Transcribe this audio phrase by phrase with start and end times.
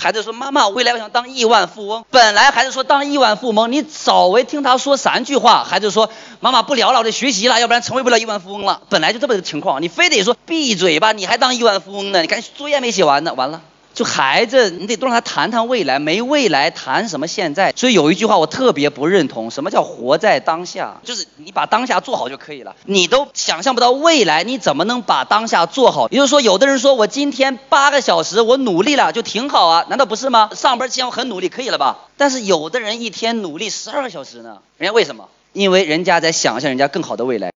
[0.00, 2.06] 孩子说妈妈，未来我想当亿万富翁。
[2.10, 6.08] 本来孩子说当亿万富翁，你稍微听他说三句话，孩子说
[6.40, 8.80] 妈妈不聊了，我得学习了，要不然成为不了亿万富翁了。
[8.88, 12.22] 本来就这么个情况，你非得说闭嘴吧，你还当亿万富翁呢？
[12.22, 13.60] 你看作业没写完呢，完了。
[13.92, 17.72] 就孩子，你得多让他谈谈未来，没未来谈什么现在？
[17.76, 21.00] 所以有一句话我特别不认同，什么叫活在当下？
[21.04, 22.74] 就是你把当下做好就可以了。
[22.84, 26.08] 你都想象不到未来，你怎么能把当下做好？
[26.08, 30.50] 也就是说，有的人说我今天八个小时我努力了就挺好啊，难道不是吗？
[30.54, 31.98] 上班前我很努力可以了吧？
[32.16, 35.28] 但是有的人一天努力十二个小时呢，人家为什么？
[35.52, 37.49] 因为人家在想象人家更好的未来。